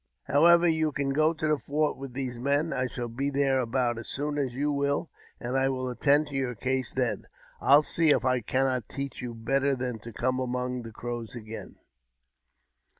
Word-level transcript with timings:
How 0.23 0.45
ever, 0.47 0.67
you 0.67 0.91
can 0.91 1.11
go 1.13 1.31
to 1.31 1.47
the 1.47 1.59
fort 1.59 1.95
with 1.95 2.13
these 2.13 2.39
men. 2.39 2.73
I 2.73 2.87
shall 2.87 3.07
be 3.07 3.29
there 3.29 3.59
about 3.59 3.99
as 3.99 4.07
soon 4.07 4.39
as 4.39 4.55
you 4.55 4.71
will, 4.71 5.11
and 5.39 5.55
I 5.55 5.69
will 5.69 5.87
attend 5.89 6.25
to 6.29 6.35
your 6.35 6.55
case 6.55 6.91
then» 6.91 7.27
I'll 7.61 7.83
see 7.83 8.09
if 8.09 8.25
I 8.25 8.41
cannot 8.41 8.89
teach 8.89 9.21
you 9.21 9.35
better 9.35 9.75
than 9.75 9.99
to 9.99 10.11
come 10.11 10.39
among 10.39 10.81
the 10.81 10.91
Crows 10.91 11.35
again." 11.35 11.75